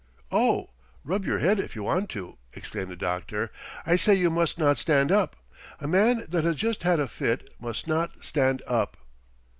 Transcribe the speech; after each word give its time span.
"Oh, 0.31 0.71
rub 1.03 1.25
your 1.25 1.37
head 1.37 1.59
if 1.59 1.75
you 1.75 1.83
want 1.83 2.09
to!" 2.09 2.39
exclaimed 2.55 2.87
the 2.89 2.95
doctor. 2.95 3.51
"I 3.85 3.97
say 3.97 4.15
you 4.15 4.31
must 4.31 4.57
not 4.57 4.77
stand 4.79 5.11
up. 5.11 5.35
A 5.79 5.87
man 5.87 6.25
that 6.27 6.43
has 6.43 6.55
just 6.55 6.81
had 6.81 6.99
a 6.99 7.07
fit 7.07 7.53
must 7.59 7.85
not 7.85 8.23
stand 8.23 8.63
up." 8.65 8.97